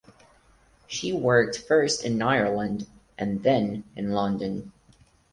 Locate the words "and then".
3.19-3.83